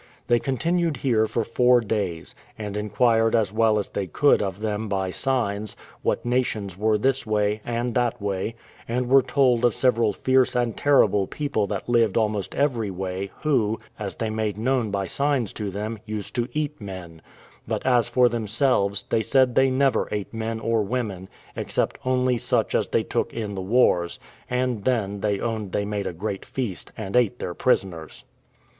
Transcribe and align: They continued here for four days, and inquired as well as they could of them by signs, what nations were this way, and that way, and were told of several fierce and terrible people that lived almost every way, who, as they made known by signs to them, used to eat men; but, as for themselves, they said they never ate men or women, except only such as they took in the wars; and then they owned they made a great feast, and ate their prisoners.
They 0.25 0.39
continued 0.39 0.97
here 0.97 1.27
for 1.27 1.43
four 1.43 1.79
days, 1.79 2.33
and 2.57 2.75
inquired 2.75 3.35
as 3.35 3.53
well 3.53 3.77
as 3.77 3.89
they 3.91 4.07
could 4.07 4.41
of 4.41 4.61
them 4.61 4.89
by 4.89 5.11
signs, 5.11 5.75
what 6.01 6.25
nations 6.25 6.75
were 6.75 6.97
this 6.97 7.23
way, 7.27 7.61
and 7.63 7.93
that 7.93 8.19
way, 8.19 8.55
and 8.87 9.07
were 9.09 9.21
told 9.21 9.63
of 9.63 9.75
several 9.75 10.11
fierce 10.11 10.55
and 10.55 10.75
terrible 10.75 11.27
people 11.27 11.67
that 11.67 11.87
lived 11.87 12.17
almost 12.17 12.55
every 12.55 12.89
way, 12.89 13.29
who, 13.43 13.79
as 13.99 14.15
they 14.15 14.31
made 14.31 14.57
known 14.57 14.89
by 14.89 15.05
signs 15.05 15.53
to 15.53 15.69
them, 15.69 15.99
used 16.07 16.33
to 16.33 16.49
eat 16.51 16.81
men; 16.81 17.21
but, 17.67 17.85
as 17.85 18.09
for 18.09 18.27
themselves, 18.27 19.05
they 19.11 19.21
said 19.21 19.53
they 19.53 19.69
never 19.69 20.09
ate 20.11 20.33
men 20.33 20.59
or 20.59 20.81
women, 20.81 21.29
except 21.55 21.99
only 22.03 22.39
such 22.39 22.73
as 22.73 22.87
they 22.87 23.03
took 23.03 23.35
in 23.35 23.53
the 23.53 23.61
wars; 23.61 24.17
and 24.49 24.83
then 24.83 25.19
they 25.21 25.39
owned 25.39 25.71
they 25.73 25.85
made 25.85 26.07
a 26.07 26.11
great 26.11 26.43
feast, 26.43 26.91
and 26.97 27.15
ate 27.15 27.37
their 27.37 27.53
prisoners. 27.53 28.23